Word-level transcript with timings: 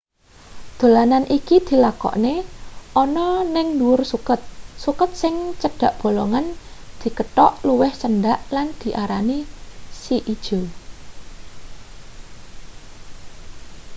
dolanan 0.79 1.23
iki 1.37 1.57
dilakokne 1.67 2.33
ana 3.03 3.27
ning 3.53 3.67
ndhuwur 3.75 4.01
suket 4.11 4.41
suket 4.83 5.11
sing 5.21 5.35
cedhak 5.61 5.93
bolongan 6.01 6.45
dikethok 7.01 7.51
luwih 7.67 7.93
cendhek 8.01 8.39
lan 8.55 8.67
diarani 8.81 9.39
si 10.01 10.15
ijo 10.35 10.59